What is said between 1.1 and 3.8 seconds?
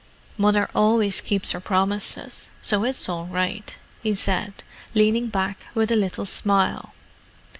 keeps her promises, so it's all right,"